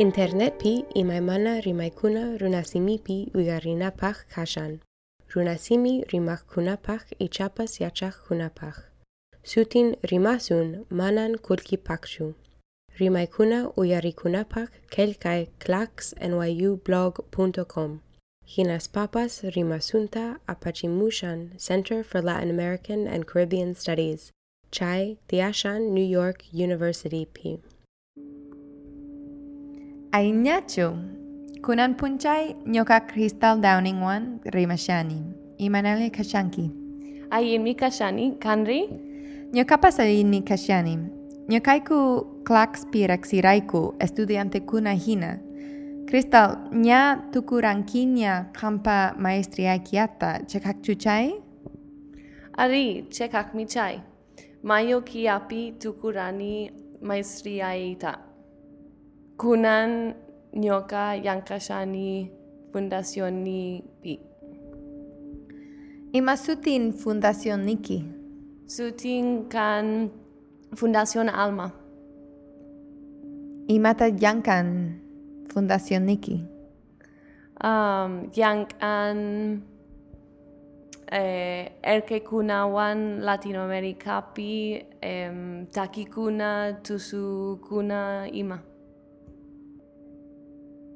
[0.00, 4.80] Internet pi imaymana rimaykuna runasimipi uygarinapaq kashan.
[5.34, 8.76] Runasimi rimakkunapaq ichapas yachaqkunapaq.
[9.44, 12.34] Sutin rimasun manan kulkipaqchu.
[13.00, 17.90] Rimaykuna uyarikunapaq kelkay clacksnyublog.com.
[18.52, 24.30] Hinas papas rimasunta apachimushan Center for Latin American and Caribbean Studies.
[24.70, 27.60] Chai Tiashan New York University P.
[30.12, 30.90] Ainyachu.
[31.62, 35.22] Kunan punchay nyoka Crystal Downing one rimashani.
[35.58, 36.70] Imanali kashanki.
[37.30, 38.88] Ayimi kashani kanri
[39.52, 40.98] Nyoka pasalini kashani.
[41.48, 45.38] Nyokaiku claxpiraxiraiku estudiante kuna hina.
[46.06, 51.32] Crystal, nya tukurankinya kampa maestria kiata chekakchuchay?
[52.58, 54.02] ari chekak michai.
[54.62, 56.70] Mayo kiapi tukurani
[57.02, 58.29] maestriaita.
[59.40, 60.12] Kunan
[60.52, 62.28] nyoka yankashani
[62.72, 64.20] fundacioni pi.
[66.12, 68.04] Imasutin Fundación Niki.
[68.68, 70.10] Sutin kan
[70.76, 71.72] Fundación Alma.
[73.66, 75.00] Imata Yankan
[75.48, 76.44] Fundación Niki.
[77.64, 79.62] Um, yankan
[81.10, 88.68] eh, erke kunawan Latinoamerica pi em, takikuna tusukuna ima.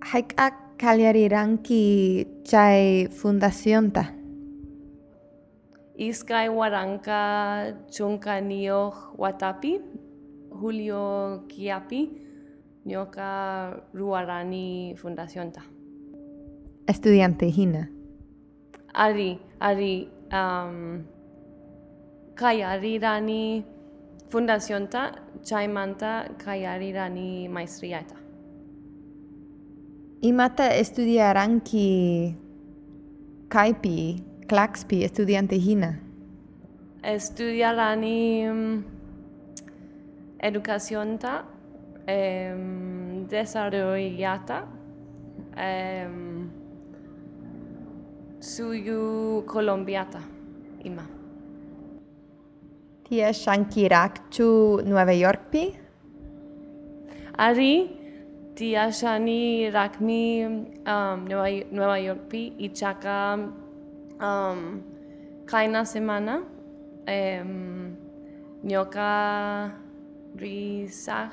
[0.00, 4.16] Haikak kalyariranki chay fundación ta.
[6.00, 9.76] Iskay Waranka Chunkanioh Watapi,
[10.48, 12.08] Julio Kiapi,
[12.88, 15.60] Nyoka Ruarani Fundación ta.
[16.88, 17.90] Estudiante hina.
[18.94, 21.04] Ari, Ari, um,
[22.34, 23.62] Kayarirani
[24.30, 25.12] Fundación ta,
[25.44, 28.16] Chaimanta Kayarirani Maestriata.
[30.22, 32.34] imata studiaranki
[33.48, 35.94] kaipi claxpi estudiante hina
[37.02, 38.84] estudialani um, mm,
[40.42, 41.44] educacionta
[42.08, 44.58] um, desarrollata
[45.56, 46.50] um,
[48.40, 50.20] suyu colombiata
[50.84, 51.06] ima
[53.10, 55.64] Tia Shankirakchu Nueva York pi?
[57.38, 57.99] Ari
[58.60, 60.44] tia shani rakmi
[60.84, 63.48] um, Nueva, Nueva York pi ichaka
[64.20, 64.84] um,
[65.46, 66.44] kaina semana
[67.08, 67.96] um,
[68.62, 69.72] nyoka
[70.36, 71.32] risach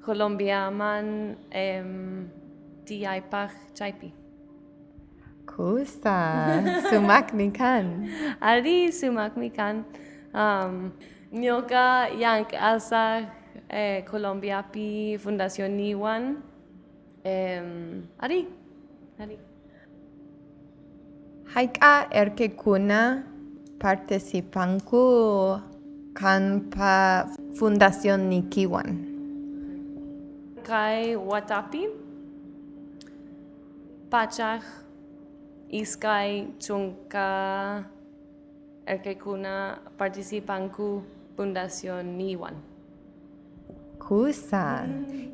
[0.00, 2.30] Colombia man um,
[2.86, 4.12] tiaipach chaipi.
[5.44, 8.06] Kusa, sumak ni kan.
[8.40, 9.82] Ari sumak mi kan
[10.30, 10.94] um,
[11.34, 13.26] nyoka yank asa
[13.68, 16.42] eh, Colombia pi Fundación Niwan.
[17.24, 18.48] Um, ari,
[19.18, 19.38] ari.
[21.54, 23.22] Haika erke kuna
[23.78, 25.04] participanku
[26.14, 28.88] kanpa fundación Nikiwan.
[30.62, 31.88] Kai Watapi,
[34.10, 34.62] Pachach,
[35.72, 37.84] Iskay, Chunka,
[38.86, 41.02] Erkekuna, participanku
[41.36, 42.71] Fundación Niwan.
[44.02, 44.82] Kusa.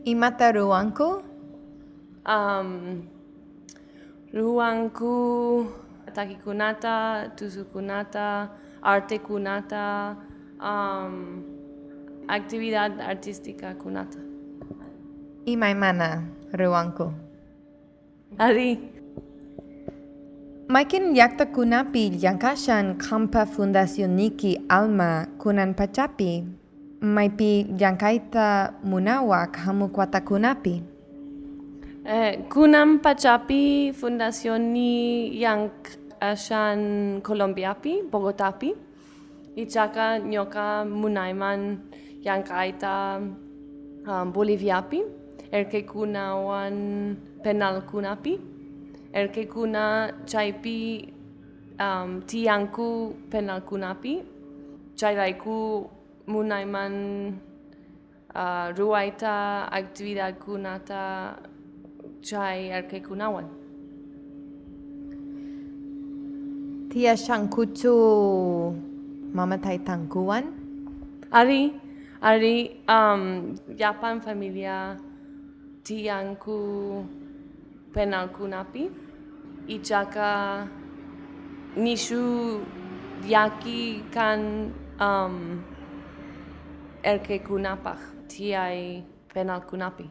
[0.04, 1.24] Imata mata ruangku?
[2.28, 3.02] Um,
[4.28, 5.66] ruangku,
[6.12, 8.52] takikunata, tusukunata,
[8.84, 10.16] arte kunata,
[10.60, 11.42] um,
[12.28, 14.20] actividad artística kunata.
[15.46, 17.12] Y maimana, ruangku.
[18.36, 18.78] Ari.
[20.68, 26.57] Maikin yakta kunapi yankashan kampa fundasioniki alma kunan pacapi.
[27.00, 30.82] Maipi yankaita munawak hamu kwata kunapi.
[32.04, 35.72] eh, Kunam Pachapi Fundación ni Yank
[36.20, 38.74] Ashan Colombiapi, Bogotapi.
[39.56, 41.78] Ichaka Nyoka Munaiman
[42.24, 43.20] Yankaita
[44.06, 45.02] um, Boliviapi.
[45.52, 48.40] Erke Kunawan Penal Kunapi.
[49.12, 51.08] Erke Kuna Chaipi
[51.78, 54.22] um, Tianku Penal Kunapi.
[56.28, 57.32] Munaiman
[58.36, 61.40] uh, Ruaita Actividad Kunata
[62.20, 63.48] Chai Erke Kunawan.
[66.92, 67.96] Tia shankuchu
[69.32, 70.52] mamatai tangkuan.
[71.32, 71.72] Ari,
[72.20, 74.96] Ari, um, Japan familia
[75.84, 77.04] tiangku
[77.92, 78.88] penal kunapi,
[79.68, 80.64] ichaka
[81.76, 82.60] nishu
[83.24, 85.64] yaki kan um,
[87.02, 89.04] erke kunapach tiai
[89.34, 90.10] penal kunapi.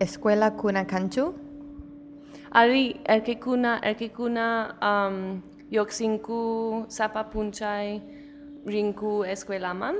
[0.00, 1.34] Escuela Kuna Kanchu?
[2.52, 8.00] Ari erkekuna erkekuna um, yoksinku sapa punchay
[8.66, 9.96] rinku escuelaman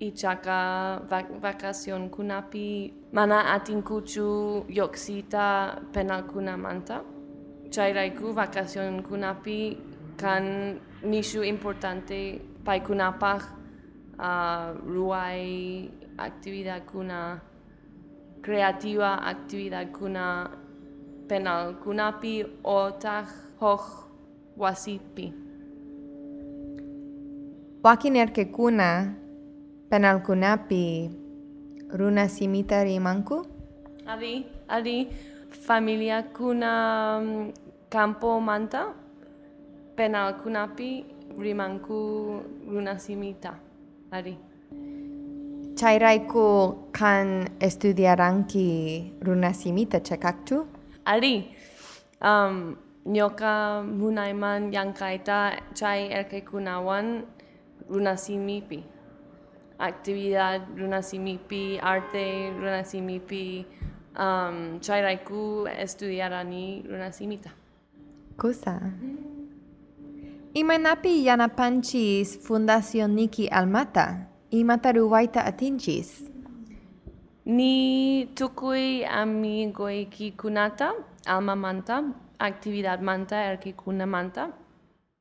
[0.00, 7.00] ichaka vac vacación kunapi mana atinkuchu yoksita penal kunamanta
[7.70, 9.78] chayraiku vacación kunapi
[10.16, 13.42] kan nishu importante pai kunapaj
[14.18, 17.40] uh, ruai actividad kuna
[18.42, 20.50] creativa actividad kuna
[21.28, 23.24] penal kunapi otah
[23.56, 24.04] hoch
[24.56, 25.32] wasipi.
[27.84, 29.12] Wakin erkekuna
[29.88, 31.10] penal kunapi
[31.92, 33.44] runa simita rimanku?
[34.08, 35.08] Ari, ari
[35.52, 36.72] familia kuna
[37.20, 37.52] um,
[37.88, 38.92] campo manta
[39.96, 41.04] penal kunapi
[41.36, 42.00] rimanku
[42.68, 43.63] runa simita.
[44.14, 44.38] Ari.
[45.74, 46.46] Chayraiku
[46.94, 50.70] kan estudiaranki runa simita chekakchu?
[51.02, 51.50] Ari,
[52.22, 57.26] um, nyoka munaiman yankaita chay erkekunawan
[57.90, 58.86] runasimipi.
[59.82, 63.66] Actividad runasimipi, arte runasimipi,
[64.14, 67.50] um, chayraiku estudiarani runasimita.
[68.38, 68.78] Kusa.
[70.54, 76.30] Imanapi yanapanchis Fundación Niki Almata, imataruwaita atinchis.
[77.46, 80.92] Ni tukui amigoiki kunata,
[81.26, 82.04] alma manta,
[82.38, 84.52] actividad manta, erkikuna manta.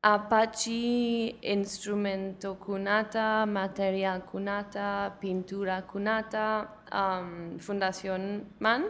[0.03, 8.83] Apache instrumento kunata, material kunata, pintura kunata, um, fundación man.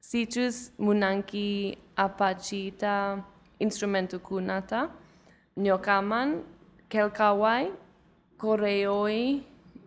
[0.00, 3.22] Sichus munanki apachita
[3.60, 4.88] instrumento kunata.
[5.56, 6.44] Nyokaman,
[6.92, 7.72] kelkawai,
[8.36, 9.40] koreoi,